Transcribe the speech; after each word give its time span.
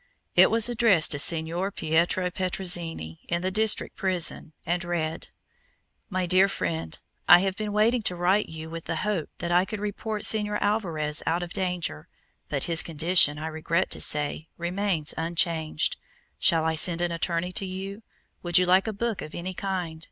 It 0.35 0.49
was 0.49 0.67
addressed 0.67 1.11
to 1.11 1.19
Signor 1.19 1.69
Pietro 1.71 2.31
Petrozinni 2.31 3.19
in 3.29 3.43
the 3.43 3.51
district 3.51 3.95
prison, 3.95 4.53
and 4.65 4.83
read: 4.83 5.27
"My 6.09 6.25
Dear 6.25 6.49
Friend: 6.49 6.97
"I 7.29 7.41
have 7.41 7.55
been 7.55 7.71
waiting 7.71 8.01
to 8.09 8.15
write 8.15 8.49
you 8.49 8.67
with 8.67 8.85
the 8.85 8.95
hope 9.05 9.29
that 9.37 9.51
I 9.51 9.63
could 9.63 9.79
report 9.79 10.23
Señor 10.23 10.57
Alvarez 10.59 11.21
out 11.27 11.43
of 11.43 11.53
danger, 11.53 12.07
but 12.49 12.63
his 12.63 12.81
condition, 12.81 13.37
I 13.37 13.45
regret 13.45 13.91
to 13.91 14.01
say, 14.01 14.49
remains 14.57 15.13
unchanged. 15.17 15.97
Shall 16.39 16.65
I 16.65 16.73
send 16.73 17.01
an 17.01 17.11
attorney 17.11 17.51
to 17.51 17.65
you? 17.67 18.01
Would 18.41 18.57
you 18.57 18.65
like 18.65 18.87
a 18.87 18.93
book 18.93 19.21
of 19.21 19.35
any 19.35 19.53
kind? 19.53 19.99